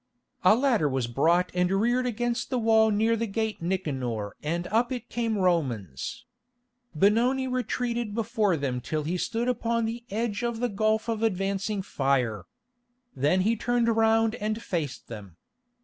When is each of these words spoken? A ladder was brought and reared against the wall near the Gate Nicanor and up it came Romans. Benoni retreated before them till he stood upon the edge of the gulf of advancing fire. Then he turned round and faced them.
A 0.43 0.55
ladder 0.55 0.89
was 0.89 1.05
brought 1.05 1.51
and 1.53 1.69
reared 1.69 2.07
against 2.07 2.49
the 2.49 2.57
wall 2.57 2.89
near 2.89 3.15
the 3.15 3.27
Gate 3.27 3.61
Nicanor 3.61 4.35
and 4.41 4.65
up 4.71 4.91
it 4.91 5.09
came 5.09 5.37
Romans. 5.37 6.25
Benoni 6.97 7.47
retreated 7.47 8.15
before 8.15 8.57
them 8.57 8.81
till 8.81 9.03
he 9.03 9.15
stood 9.15 9.47
upon 9.47 9.85
the 9.85 10.03
edge 10.09 10.41
of 10.41 10.59
the 10.59 10.69
gulf 10.69 11.07
of 11.07 11.21
advancing 11.21 11.83
fire. 11.83 12.47
Then 13.15 13.41
he 13.41 13.55
turned 13.55 13.89
round 13.95 14.33
and 14.33 14.59
faced 14.59 15.07
them. 15.07 15.35